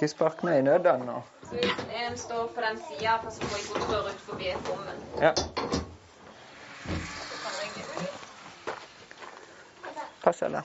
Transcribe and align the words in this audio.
Ikke 0.00 0.08
spark 0.08 0.42
meg 0.48 0.62
i 0.62 0.64
nøddene 0.64 1.04
nå. 1.04 1.20
Så 1.44 1.60
hvis 1.60 1.84
en 2.00 2.18
står 2.18 2.46
på 2.56 2.64
den 2.64 2.80
sida, 2.88 3.18
pass 3.20 3.36
på 3.42 3.52
ikke 3.60 3.76
å 3.76 3.84
trå 3.84 4.02
ut 4.08 4.26
forbi 4.30 4.54
bommen. 4.64 5.02
Ja, 5.20 5.34
pass 10.22 10.38
deg. 10.38 10.62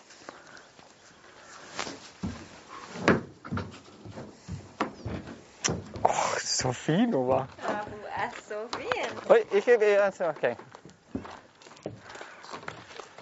Åh, 6.04 6.38
så 6.44 6.74
fin 6.74 7.14
hun 7.14 7.28
var. 7.28 7.48
Ja, 7.64 7.76
hun 7.90 8.06
er 8.16 8.30
så 8.48 8.68
fin. 8.78 9.20
Oi, 9.30 9.42
ikke 9.52 10.02
altså, 10.04 10.30
OK. 10.30 10.44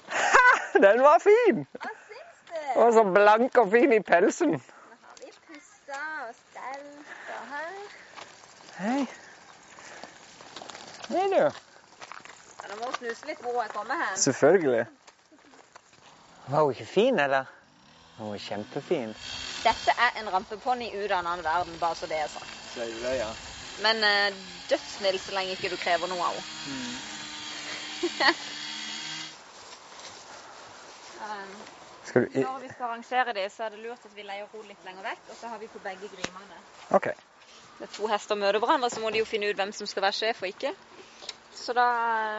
Ha! 0.08 0.48
Den 0.86 1.02
var 1.02 1.20
fin! 1.24 1.66
Hva 1.80 1.92
syns 2.08 2.40
du? 2.50 2.56
Hun 2.76 2.84
var 2.84 2.92
så 2.92 3.04
blank 3.04 3.58
og 3.58 3.72
fin 3.72 3.94
i 3.94 4.00
pelsen. 4.00 4.58
Nå 4.58 4.60
har 5.06 5.20
vi 5.22 5.32
pussa 5.48 6.02
og 6.28 6.34
stelt 6.42 7.34
og 7.38 7.44
her. 7.54 7.74
Hei. 8.84 9.08
Hei, 11.10 11.28
du. 11.32 11.36
Ja, 11.36 11.52
nå 12.70 12.76
må 12.82 12.90
hun 12.90 12.96
snuse 12.98 13.30
litt 13.30 13.40
hvor 13.40 13.62
jeg 13.62 13.72
kommer 13.72 13.96
hen. 13.96 14.18
Selvfølgelig. 14.20 14.82
Var 16.50 16.66
hun 16.66 16.74
ikke 16.74 16.88
fin, 16.92 17.20
eller? 17.24 17.48
Hun 18.18 18.34
var 18.34 18.42
kjempefin. 18.44 19.14
Dette 19.64 19.96
er 20.06 20.20
en 20.20 20.28
rampeponni 20.34 20.90
ut 20.98 21.06
av 21.06 21.22
en 21.22 21.30
annen 21.32 21.46
verden, 21.48 21.80
bare 21.80 21.96
så 21.96 22.10
det 22.12 22.20
er 22.26 22.28
sagt. 22.34 22.58
Søyle, 22.74 23.14
ja. 23.22 23.30
Men 23.86 24.04
uh, 24.04 24.36
dødssnill 24.68 25.20
så 25.20 25.32
lenge 25.38 25.56
ikke 25.56 25.72
du 25.72 25.80
krever 25.80 26.12
noe 26.12 26.28
av 26.28 26.36
henne. 26.36 26.44
Mm. 26.68 26.96
Skal 32.04 32.26
du 32.26 32.28
i... 32.36 32.44
når 32.44 32.60
vi 32.66 32.74
skal 32.74 32.90
arrangere 32.90 33.34
det, 33.40 33.48
så 33.52 33.64
er 33.64 33.78
det 33.78 33.80
lurt 33.86 34.04
at 34.12 34.16
vi 34.18 34.28
leier 34.28 34.44
henne 34.52 34.74
litt 34.74 34.84
lenger 34.90 35.08
vekk, 35.08 35.24
og 35.30 35.40
så 35.40 35.54
har 35.54 35.64
vi 35.64 35.72
på 35.72 35.80
begge 35.88 36.12
grimene. 36.18 36.66
OK. 37.00 37.08
Når 37.82 37.92
to 37.96 38.10
hester 38.12 38.40
møter 38.40 38.62
hverandre, 38.64 38.90
så 38.94 39.02
må 39.04 39.12
de 39.14 39.22
jo 39.22 39.30
finne 39.30 39.50
ut 39.50 39.60
hvem 39.60 39.72
som 39.76 39.90
skal 39.90 40.06
være 40.06 40.20
sjef 40.20 40.44
og 40.44 40.52
ikke. 40.52 40.74
Så 41.54 41.74
da 41.78 41.88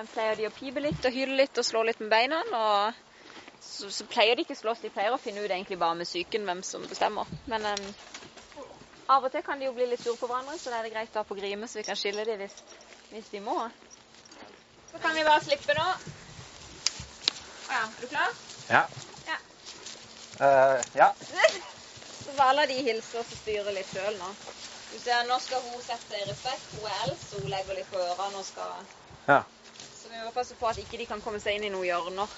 eh, 0.00 0.06
pleier 0.12 0.38
de 0.38 0.48
å 0.48 0.54
pipe 0.54 0.82
litt 0.82 1.06
og 1.06 1.14
hyle 1.14 1.36
litt 1.38 1.58
og 1.60 1.66
slå 1.66 1.84
litt 1.86 2.00
med 2.02 2.10
beina. 2.12 2.40
Og 2.58 3.60
så, 3.60 3.90
så 3.90 4.06
pleier 4.10 4.36
de 4.36 4.44
ikke 4.44 4.56
å 4.56 4.62
slåss, 4.62 4.82
de 4.84 4.92
pleier 4.94 5.14
å 5.14 5.20
finne 5.22 5.44
ut 5.44 5.50
egentlig 5.50 5.78
bare 5.80 5.98
med 6.00 6.08
psyken 6.08 6.46
hvem 6.48 6.62
som 6.66 6.86
bestemmer. 6.90 7.30
Men 7.50 7.68
um, 7.70 7.86
av 9.14 9.24
og 9.24 9.32
til 9.32 9.44
kan 9.46 9.60
de 9.60 9.68
jo 9.68 9.76
bli 9.76 9.86
litt 9.90 10.02
sur 10.02 10.18
på 10.20 10.28
hverandre, 10.30 10.58
så 10.58 10.72
da 10.72 10.80
er 10.80 10.88
det 10.88 10.94
greit 10.94 11.16
å 11.16 11.22
ha 11.22 11.28
på 11.28 11.38
grime, 11.38 11.68
så 11.70 11.80
vi 11.80 11.86
kan 11.86 11.98
skille 11.98 12.26
dem 12.28 12.42
hvis, 12.42 12.56
hvis 13.12 13.30
de 13.32 13.42
må. 13.44 13.56
Så 14.90 15.00
kan 15.02 15.16
vi 15.16 15.26
bare 15.26 15.44
slippe 15.44 15.76
nå. 15.78 15.86
Å 17.64 17.72
ja, 17.72 17.84
er 17.84 18.00
du 18.00 18.10
klar? 18.10 18.34
Ja. 18.68 18.82
Ja. 19.28 19.38
Uh, 20.40 20.80
ja. 20.98 21.12
Så 22.24 22.32
bare 22.38 22.54
la 22.56 22.62
de 22.66 22.76
hilse 22.80 23.20
og 23.20 23.28
styre 23.28 23.72
litt 23.76 23.90
sjøl 23.92 24.16
nå. 24.16 24.30
Du 24.94 25.00
ser, 25.00 25.24
Nå 25.26 25.38
skal 25.42 25.62
hun 25.62 25.80
sette 25.82 26.18
respekt. 26.28 26.68
Hun 26.70 26.84
er 26.86 27.00
eldst, 27.08 27.30
så 27.32 27.40
hun 27.42 27.48
legger 27.50 27.74
litt 27.74 27.88
på 27.90 27.98
ørene 27.98 28.38
og 28.38 28.46
skal 28.46 28.84
Ja. 29.26 29.40
Så 29.90 30.08
vi 30.08 30.20
må 30.22 30.30
passe 30.36 30.54
på 30.60 30.68
at 30.70 30.78
ikke 30.78 31.00
de 31.00 31.06
kan 31.10 31.22
komme 31.24 31.40
seg 31.42 31.56
inn 31.58 31.66
i 31.66 31.70
noen 31.74 31.88
hjørner. 31.88 32.36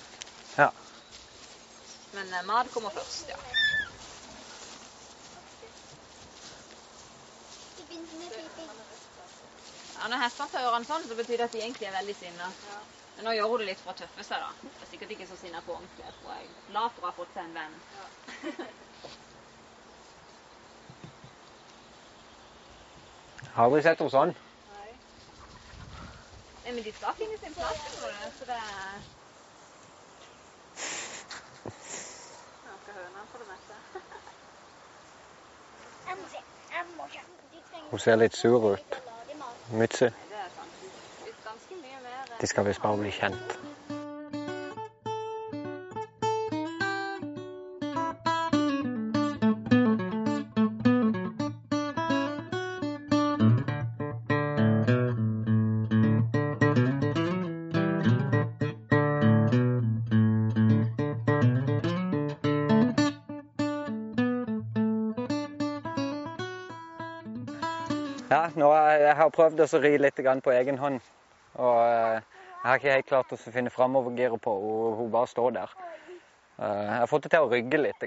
Ja. 0.56 0.70
Men 2.16 2.32
eh, 2.32 2.46
mat 2.48 2.70
kommer 2.72 2.96
først, 2.96 3.28
ja. 3.28 3.36
Ja, 9.98 10.08
Når 10.08 10.24
hestene 10.24 10.48
tar 10.56 10.70
ørene 10.70 10.88
sånn, 10.88 11.04
så 11.10 11.20
betyr 11.20 11.36
det 11.36 11.50
at 11.50 11.58
de 11.58 11.60
egentlig 11.60 11.90
er 11.90 11.96
veldig 11.98 12.16
sinna. 12.22 12.48
Men 13.18 13.28
nå 13.28 13.36
gjør 13.36 13.52
hun 13.52 13.66
det 13.66 13.68
litt 13.74 13.84
for 13.84 13.92
å 13.92 14.00
tøffe 14.00 14.24
seg, 14.24 14.40
da. 14.40 14.72
Det 14.72 14.88
er 14.88 14.92
sikkert 14.94 15.12
ikke 15.18 15.28
så 15.28 15.36
sinna 15.44 15.60
på 15.60 15.76
ordentlig. 15.76 16.08
Jeg 16.08 16.16
tror 16.22 16.38
jeg 16.38 16.48
er 16.48 16.72
glad 16.72 16.96
for 16.96 17.04
å 17.04 17.12
ha 17.12 17.16
fått 17.20 17.36
seg 17.36 17.50
en 17.50 17.56
venn. 17.60 17.80
Har 23.56 23.64
aldri 23.64 23.78
sett 23.84 24.00
henne 24.02 24.12
sånn. 24.12 24.32
Nei, 24.68 24.90
Men 26.66 26.82
de 26.84 26.92
skal 26.92 27.14
finne 27.16 27.38
sin 27.40 27.54
plass, 27.56 27.78
jeg, 28.12 28.32
så 28.38 28.48
det 28.50 28.56
er 28.56 28.98
Ja, 32.66 32.74
skal 32.84 33.22
for 33.30 33.38
det 33.40 33.48
meste. 33.48 33.74
Hun 37.90 37.98
ser 38.04 38.20
litt 38.20 38.36
sur 38.36 38.68
ut. 38.74 39.00
Mitzi. 39.72 40.04
Det 40.04 40.44
De 42.40 42.46
skal 42.46 42.68
visst 42.68 42.82
bare 42.84 43.00
bli 43.00 43.10
kjent. 43.22 43.65
Ja, 68.30 68.48
nå 68.58 68.70
har 68.72 68.96
jeg 68.98 69.16
har 69.20 69.30
prøvd 69.30 69.60
å 69.62 69.78
ri 69.82 69.92
litt 70.02 70.18
på 70.42 70.50
egen 70.54 70.78
hånd. 70.78 71.00
Og 71.62 71.76
eh, 71.86 72.16
jeg 72.18 72.66
har 72.66 72.80
ikke 72.80 72.94
helt 72.96 73.08
klart 73.10 73.32
å 73.32 73.38
finne 73.38 73.70
framovergiret 73.70 74.42
på 74.42 74.54
henne. 74.58 74.96
Hun 74.98 75.12
bare 75.14 75.30
står 75.30 75.54
der. 75.54 75.74
Eh, 76.58 76.82
Jeg 76.90 76.98
har 76.98 77.06
fått 77.10 77.22
det 77.28 77.30
til 77.36 77.46
å 77.46 77.50
rygge 77.52 77.78
litt. 77.78 78.06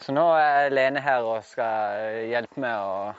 Så 0.00 0.12
nå 0.16 0.24
er 0.38 0.72
Lene 0.72 1.02
her 1.04 1.22
og 1.28 1.44
skal 1.44 2.00
eh, 2.00 2.22
hjelpe 2.32 2.64
meg 2.64 2.80
å 2.80 3.12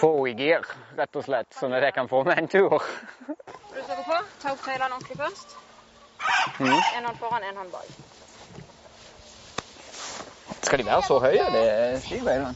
få 0.00 0.14
henne 0.16 0.32
i 0.32 0.48
gir, 0.48 0.64
rett 0.96 1.20
og 1.20 1.26
slett. 1.28 1.52
Sånn 1.60 1.76
at 1.76 1.84
jeg 1.84 1.98
kan 2.00 2.08
få 2.08 2.24
meg 2.24 2.40
en 2.40 2.48
tur. 2.48 2.80
Du 3.28 3.82
skal 3.84 4.00
gå 4.00 4.06
på. 4.08 4.22
Ta 4.40 4.54
opp 4.54 4.64
tøylene 4.64 4.96
ordentlig 4.96 5.20
først. 5.20 5.58
Mhm. 6.56 6.80
En 6.96 7.04
hånd 7.10 7.20
foran, 7.20 7.44
en 7.44 7.62
hånd 7.62 7.76
bak. 7.76 7.92
Skal 10.64 10.78
de 10.80 10.88
være 10.88 11.02
så 11.04 11.20
høye, 11.20 11.46
de 11.52 11.64
stigbeina? 12.06 12.54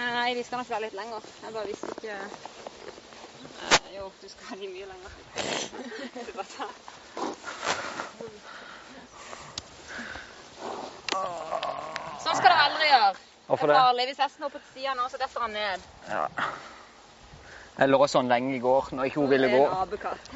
Nei, 0.00 0.34
visste 0.34 0.56
han 0.56 0.62
nok 0.64 0.70
være 0.72 0.86
litt 0.86 0.96
lenger. 0.96 1.26
Jeg 1.42 1.52
bare 1.56 1.66
visste 1.68 1.92
ikke 1.96 2.16
Eh, 3.40 3.94
Jo, 3.96 4.10
du 4.20 4.28
skal 4.28 4.46
ha 4.50 4.56
de 4.56 4.68
mye 4.68 4.86
lenger. 4.88 5.10
Du 6.26 6.32
bare. 6.36 6.68
Sånn 12.20 12.36
skal 12.36 12.48
dere 12.48 12.64
aldri 12.66 12.90
gjøre. 12.90 13.14
Hvorfor 13.48 13.66
Det 13.70 13.76
er 13.76 13.80
farlig. 13.80 14.06
Hvis 14.10 14.20
hesten 14.24 14.46
er 14.46 14.52
på 14.54 14.60
sida 14.74 14.94
nå, 14.94 15.06
så 15.10 15.20
detter 15.20 15.44
han 15.46 15.56
ned. 15.56 15.86
Ja. 16.08 16.26
Jeg 17.80 17.88
lå 17.88 18.00
sånn 18.12 18.28
lenge 18.28 18.54
i 18.56 18.60
går 18.60 18.90
når 18.92 19.08
ikke 19.08 19.22
hun 19.22 19.30
ville 19.32 19.48
gå. 19.50 19.62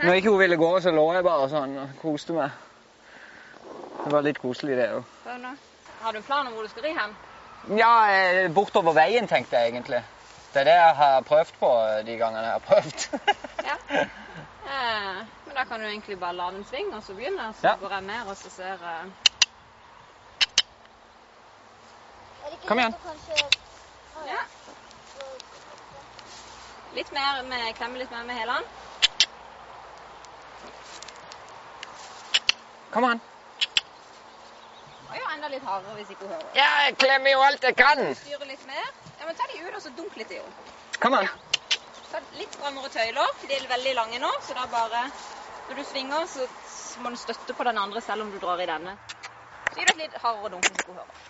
Når 0.01 0.15
ikke 0.19 0.33
hun 0.33 0.41
ville 0.41 0.57
gå, 0.57 0.71
så 0.81 0.93
lå 0.95 1.05
jeg 1.15 1.27
bare 1.27 1.49
sånn 1.53 1.77
og 1.83 1.95
koste 2.01 2.37
meg. 2.37 2.57
Det 4.05 4.13
var 4.13 4.25
litt 4.25 4.41
koselig, 4.41 4.77
det 4.81 4.89
òg. 4.97 5.05
Har 6.05 6.13
du 6.13 6.19
en 6.19 6.27
plan 6.27 6.47
om 6.49 6.57
hvor 6.57 6.65
du 6.67 6.73
skal 6.73 6.89
ri 6.89 6.93
hen? 6.97 7.15
Ja, 7.69 8.13
eh, 8.13 8.51
bortover 8.53 8.93
veien, 8.93 9.29
tenkte 9.29 9.57
jeg 9.57 9.73
egentlig. 9.73 10.03
Det 10.53 10.61
er 10.61 10.65
det 10.69 10.75
jeg 10.77 10.97
har 10.97 11.21
prøvd 11.27 11.53
på 11.59 11.71
de 12.07 12.17
gangene 12.21 12.43
jeg 12.45 12.53
har 12.53 12.65
prøvd. 12.69 13.07
Ja. 13.71 13.77
Eh, 14.65 15.17
men 15.47 15.57
da 15.57 15.65
kan 15.65 15.81
du 15.81 15.87
egentlig 15.87 16.19
bare 16.21 16.35
lage 16.37 16.57
en 16.57 16.65
svinge, 16.65 16.97
og 16.97 17.03
så 17.03 17.15
begynne. 17.15 17.55
Så 17.61 17.67
Ja. 17.67 17.75
går 17.81 17.91
jeg 17.91 18.03
ned, 18.03 18.29
og 18.29 18.37
så 18.37 18.51
ser 18.51 18.65
jeg 18.67 18.79
Kom 22.67 22.79
igjen. 22.79 22.95
Ja. 24.27 24.43
Litt 26.95 27.13
mer 27.13 27.43
med 27.43 27.75
klemme 27.75 27.99
litt 27.99 28.11
mer 28.11 28.25
med 28.25 28.35
hælene. 28.35 28.65
Kom 32.91 33.05
an. 33.05 33.21
Og 35.15 35.21
jo 35.21 35.27
enda 35.31 35.49
litt 35.53 35.63
hardere 35.63 35.93
hvis 35.95 36.09
ikke 36.11 36.25
hun 36.27 36.33
hører. 36.35 36.47
Ja, 36.59 36.71
jeg 36.85 36.97
klemmer 36.99 37.31
jo 37.31 37.43
alt 37.47 37.63
jeg 37.63 37.77
kan. 37.79 38.01
Styre 38.19 38.49
litt 38.49 38.65
mer. 38.67 38.87
Ja, 39.21 39.27
men 39.29 39.37
ta 39.39 39.47
de 39.53 39.61
ut, 39.63 39.75
og 39.79 39.83
så 39.85 39.93
dunk 39.95 40.17
litt 40.19 40.33
i 40.35 40.41
henne. 40.41 40.73
Kom 41.05 41.15
an. 41.15 41.29
Ta 42.11 42.23
litt 42.41 42.57
strammere 42.59 42.91
tøyler. 42.91 43.37
De 43.45 43.53
er 43.55 43.69
veldig 43.71 43.93
lange 43.95 44.19
nå, 44.23 44.33
så 44.43 44.57
da 44.59 44.67
bare 44.73 45.05
Når 45.69 45.79
du 45.81 45.85
svinger, 45.89 46.27
så 46.29 47.01
må 47.01 47.11
du 47.15 47.17
støtte 47.17 47.55
på 47.57 47.65
den 47.65 47.79
andre 47.79 48.01
selv 48.05 48.27
om 48.27 48.33
du 48.33 48.41
drar 48.43 48.61
i 48.61 48.67
denne. 48.69 48.97
Så 49.71 49.79
gir 49.79 49.87
du 49.87 49.93
et 49.95 50.03
litt 50.03 50.19
hardere 50.25 50.51
dunk. 50.57 50.67
ikke 50.67 50.89
du 50.89 50.99
hører. 50.99 51.23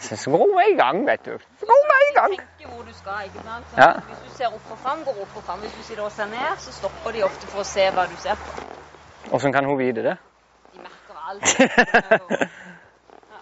Så 0.00 0.16
skrur 0.16 0.54
vi 0.56 0.64
i 0.70 0.76
gang, 0.78 1.02
vet 1.06 1.26
du. 1.26 1.34
Går 1.72 1.82
vi 1.90 1.98
i 2.06 2.14
gang. 2.14 2.36
Tenke 2.38 2.70
hvor 2.70 2.86
du 2.86 2.94
skal, 2.94 3.26
ikke 3.28 3.42
sant? 3.44 3.66
Så 3.74 3.80
Ja. 3.82 3.90
Hvis 4.08 4.22
du 4.24 4.36
ser 4.36 4.54
opp 4.54 4.70
og 4.70 4.78
fram, 4.78 5.04
går 5.04 5.20
opp 5.26 5.36
og 5.36 5.42
fram. 5.42 5.58
Hvis 5.66 5.74
du 5.74 5.82
sitter 5.82 6.02
og 6.06 6.12
ser 6.12 6.30
ned, 6.30 6.56
så 6.58 6.72
stopper 6.72 7.12
de 7.12 7.22
ofte 7.24 7.46
for 7.46 7.60
å 7.60 7.64
se 7.64 7.90
hva 7.90 8.06
du 8.06 8.16
ser 8.22 8.38
på. 8.46 8.64
Åssen 9.32 9.52
kan 9.52 9.64
hun 9.64 9.78
vite 9.78 10.02
det? 10.06 10.16
Alt. 11.34 11.58
Ja. 13.30 13.40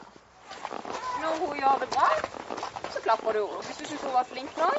Når 1.22 1.46
hun 1.46 1.56
gjør 1.56 1.78
det 1.80 1.88
bra, 1.88 2.08
så 2.94 3.00
klapper 3.02 3.32
du 3.32 3.46
henne. 3.46 3.62
Hvis 3.66 3.76
du 3.76 3.84
syns 3.84 4.02
hun 4.02 4.12
var 4.12 4.24
flink 4.32 4.56
nå, 4.56 4.70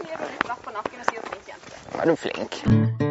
gir 0.00 0.16
du 0.16 0.24
litt 0.24 0.44
klapp 0.48 0.64
på 0.64 0.70
nakken 0.78 1.00
og 1.00 1.06
sier 1.10 1.22
'flink 1.28 1.48
jente'. 1.52 2.00
Er 2.00 2.04
du 2.04 2.16
flink. 2.16 3.01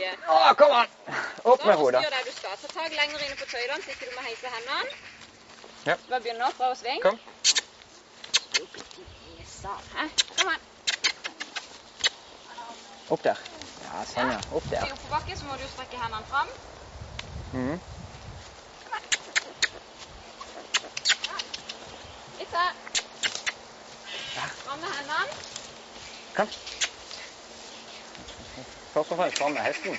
Dra. 0.00 0.12
Å, 0.34 0.54
kom 0.60 0.72
an! 0.80 0.88
Opp 1.52 1.64
med 1.66 1.76
hodet. 1.80 2.02
gjør 2.04 2.16
det 2.16 2.24
du 2.26 2.32
skal. 2.36 2.56
Ta 2.62 2.68
tak 2.74 2.92
lenger 2.98 3.24
inne 3.26 3.36
på 3.40 3.48
tøylene, 3.52 3.82
så 3.84 3.94
ikke 3.94 4.10
du 4.10 4.14
må 4.16 4.26
heise 4.26 4.52
hendene. 4.56 5.00
Ja. 5.86 5.96
Bare 6.10 6.20
begynn 6.24 6.44
fra 6.58 6.70
å 6.72 6.76
svinge. 6.78 7.02
Kom. 7.04 7.18
Kom 10.36 10.48
an. 10.52 10.62
Opp 13.12 13.24
der. 13.24 13.40
Ja, 13.84 14.04
sånn, 14.08 14.30
ja. 14.32 14.38
Opp 14.56 14.64
I 14.70 14.76
der. 14.76 14.92
oppoverbakke 14.94 15.36
så 15.36 15.48
må 15.48 15.58
du 15.60 15.66
strekke 15.68 16.00
hendene 16.00 16.24
fram. 16.30 16.48
Mhm. 17.52 17.82
Litt 22.38 22.54
til. 22.54 22.70
Fram 24.64 24.78
med 24.80 24.90
hendene. 24.98 25.42
Kom. 26.34 26.48
Først 28.94 29.10
og 29.10 29.16
fremst 29.16 29.38
fram 29.38 29.50
med 29.50 29.60
hesten. 29.60 29.96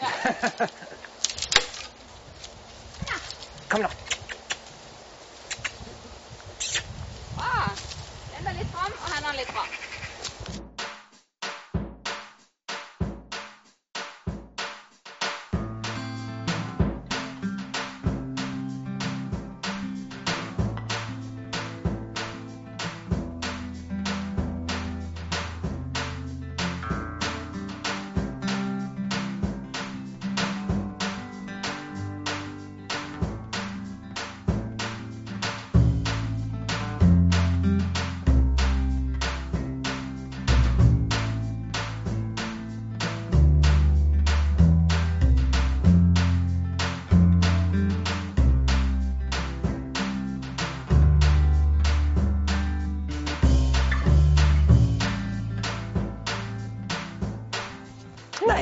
Kom 3.70 3.82
da. 3.82 4.07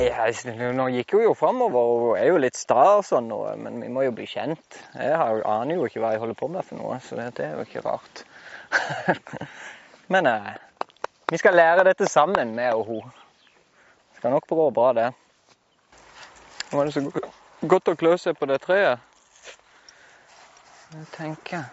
Jeg, 0.07 0.73
nå 0.77 0.87
gikk 0.95 1.17
hun 1.17 1.25
jo 1.27 1.35
framover 1.37 1.91
og 1.93 2.07
er 2.19 2.31
jo 2.31 2.41
litt 2.43 2.59
sta 2.59 2.99
og 2.99 3.05
sånn, 3.07 3.31
og, 3.35 3.49
men 3.61 3.81
vi 3.83 3.91
må 3.93 4.07
jo 4.07 4.15
bli 4.17 4.27
kjent. 4.31 4.79
Jeg 4.95 5.17
har, 5.19 5.43
aner 5.51 5.79
jo 5.79 5.87
ikke 5.89 6.03
hva 6.03 6.15
jeg 6.15 6.23
holder 6.23 6.39
på 6.39 6.49
med 6.53 6.67
for 6.67 6.81
noe, 6.81 6.99
så 7.05 7.19
det, 7.19 7.29
det 7.39 7.47
er 7.49 7.57
jo 7.59 7.67
ikke 7.67 7.85
rart. 7.87 8.25
men 10.13 10.31
eh, 10.31 10.53
vi 11.33 11.41
skal 11.43 11.59
lære 11.59 11.87
dette 11.89 12.09
sammen, 12.11 12.55
med 12.55 12.75
og 12.75 12.85
hun. 12.91 13.15
Det 14.13 14.21
skal 14.21 14.37
nok 14.37 14.47
gå 14.49 14.69
bra, 14.75 14.93
det. 14.97 15.09
Nå 16.71 16.79
var 16.79 16.89
det 16.89 16.95
så 16.95 17.03
godt 17.67 17.91
å 17.91 17.97
klø 17.99 18.15
seg 18.21 18.39
på 18.39 18.49
det 18.51 18.61
treet. 18.63 19.03
Jeg 20.93 21.11
tenker 21.17 21.67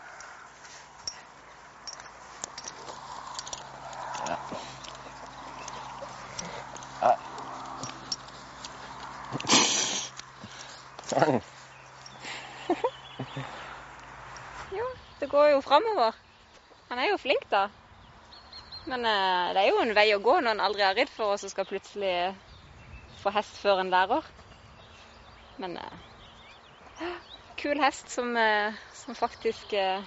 Sånn. 11.13 11.42
Jo, 14.74 14.86
det 15.19 15.27
går 15.30 15.51
jo 15.54 15.60
framover. 15.62 16.15
Han 16.89 17.01
er 17.01 17.12
jo 17.12 17.19
flink, 17.21 17.44
da. 17.51 17.68
Men 18.89 19.06
eh, 19.06 19.51
det 19.54 19.62
er 19.62 19.69
jo 19.69 19.81
en 19.83 19.94
vei 19.95 20.07
å 20.15 20.21
gå 20.24 20.39
når 20.42 20.56
en 20.56 20.63
aldri 20.65 20.83
har 20.83 20.98
ridd 20.98 21.12
for 21.13 21.36
og 21.36 21.51
skal 21.51 21.68
plutselig 21.69 22.15
få 23.21 23.31
hest 23.36 23.60
før 23.62 23.83
en 23.83 23.94
lærer. 23.94 24.25
Men 25.62 25.77
eh, 25.77 25.95
kul 27.62 27.80
hest 27.83 28.10
som, 28.12 28.33
eh, 28.38 28.74
som 29.04 29.15
faktisk 29.15 29.74
eh, 29.77 30.01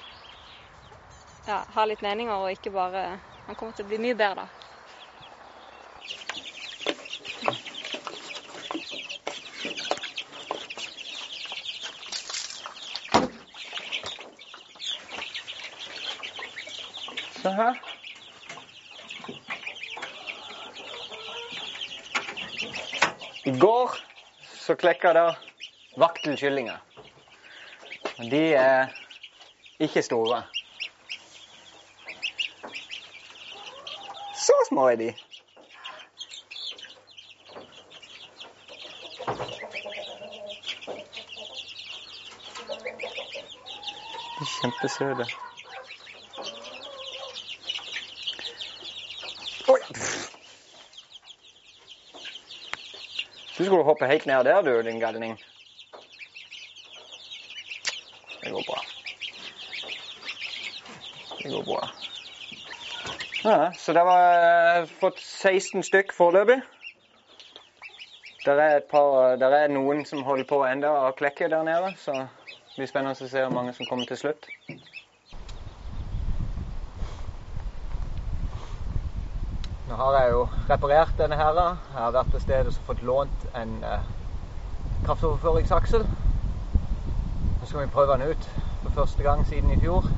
ja, 1.46 1.62
har 1.76 1.88
litt 1.88 2.02
meninger 2.04 2.34
og 2.34 2.52
ikke 2.52 2.74
bare 2.74 3.08
Han 3.46 3.54
kommer 3.54 3.76
til 3.78 3.86
å 3.86 3.90
bli 3.92 4.00
mye 4.02 4.18
bedre 4.18 4.42
da. 4.42 4.75
Se 17.46 17.50
her. 17.52 17.80
I 23.44 23.50
går 23.50 23.90
så 24.56 24.74
klekka 24.74 25.12
det 25.12 25.36
vaktelkyllinger. 25.96 26.78
De 28.30 28.54
er 28.54 28.86
ikke 29.78 30.02
store. 30.02 30.42
Så 34.34 34.58
små 34.68 34.88
er 34.88 34.96
de. 34.96 35.14
De 44.36 44.42
er 44.42 44.54
kjempesøte. 44.60 45.45
Du 53.56 53.64
skulle 53.64 53.84
hoppe 53.84 54.06
helt 54.06 54.26
ned 54.26 54.44
der, 54.44 54.62
du, 54.62 54.82
din 54.82 55.00
galning. 55.00 55.38
Det 58.42 58.50
går 58.52 58.62
bra. 58.68 58.82
Det 61.42 61.52
går 61.52 61.62
bra. 61.62 61.88
Ja, 63.44 63.72
så 63.76 63.92
det 63.92 64.04
var 64.04 64.80
eh, 64.80 64.86
fått 65.00 65.18
16 65.18 65.82
stykk 65.82 66.12
foreløpig. 66.12 66.60
Der 68.44 68.60
er, 68.62 68.80
par, 68.80 69.36
der 69.36 69.54
er 69.56 69.72
noen 69.72 70.04
som 70.06 70.22
holder 70.22 70.46
på 70.46 70.60
enda 70.66 70.92
å 71.08 71.14
klekke 71.18 71.48
der 71.50 71.64
nede, 71.66 71.94
så 71.98 72.12
det 72.14 72.76
blir 72.76 72.90
spennende 72.90 73.16
å 73.16 73.30
se 73.30 73.40
hvor 73.40 73.54
mange 73.54 73.72
som 73.75 73.88
kommer 73.88 74.06
til 74.06 74.20
slutt. 74.20 74.46
Nå 79.87 79.95
har 79.95 80.16
jeg 80.19 80.31
jo 80.31 80.47
reparert 80.71 81.12
denne 81.19 81.37
her. 81.38 81.59
Jeg 81.59 81.95
har 81.95 82.14
vært 82.14 82.31
på 82.33 82.40
stedet 82.43 82.73
og 82.73 82.87
fått 82.88 83.02
lånt 83.07 83.45
en 83.55 83.76
eh, 83.87 84.09
kraftoverføringsaksel. 85.05 86.02
Nå 87.61 87.69
skal 87.69 87.85
vi 87.85 87.93
prøve 87.95 88.16
den 88.16 88.33
ut 88.33 88.49
for 88.83 88.97
første 88.97 89.23
gang 89.23 89.45
siden 89.47 89.71
i 89.71 89.78
fjor. 89.78 90.09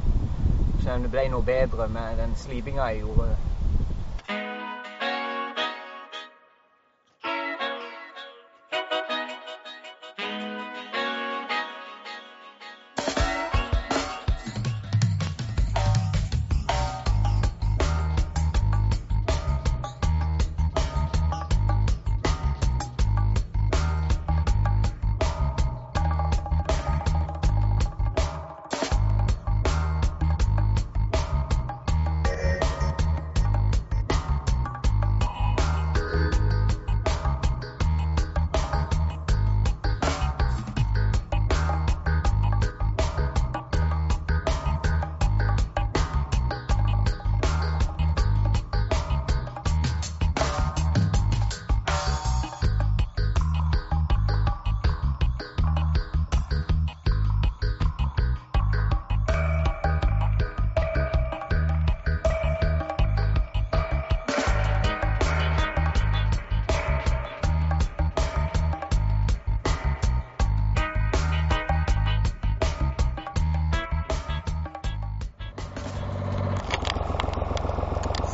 Se 0.80 0.94
om 0.94 1.04
det 1.04 1.12
ble 1.12 1.26
noe 1.28 1.44
bedre 1.44 1.88
med 1.92 2.16
den 2.16 2.32
slipinga 2.40 2.88
jeg 2.94 3.02
gjorde. 3.02 3.36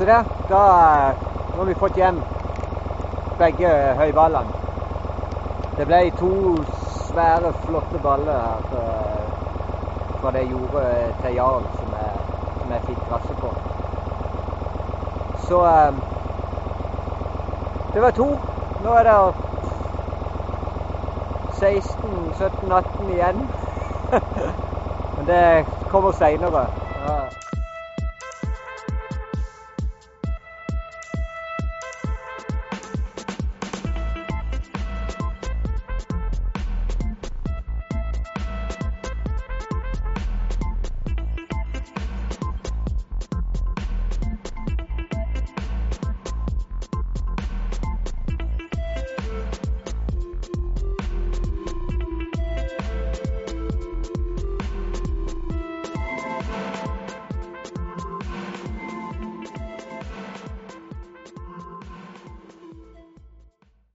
Det, 0.06 0.24
da 0.48 0.64
nå 1.54 1.60
har 1.60 1.64
vi 1.64 1.74
fått 1.74 1.96
hjem 1.96 2.16
begge 3.38 3.70
høyballene. 3.98 4.62
Det 5.76 5.86
ble 5.86 6.00
to 6.18 6.30
svære, 7.10 7.52
flotte 7.66 8.00
baller 8.02 8.40
her 8.42 8.64
uh, 8.74 9.28
fra 10.20 10.32
det 10.34 10.42
jordet 10.50 11.14
til 11.22 11.36
Jarl 11.36 11.68
som 11.76 11.94
jeg, 11.98 12.24
som 12.58 12.74
jeg 12.74 12.84
fikk 12.88 13.04
krasse 13.08 13.36
på. 13.38 13.52
Så 15.46 15.62
um, 15.62 16.02
det 17.94 18.02
var 18.02 18.18
to. 18.18 18.28
Nå 18.84 18.98
er 18.98 19.08
det 19.10 19.16
16, 21.60 22.34
17, 22.38 22.72
18 22.72 23.10
igjen. 23.14 23.48
Men 25.16 25.26
det 25.26 25.66
kommer 25.90 26.12
seinere. 26.12 26.66
Ja. 27.06 27.43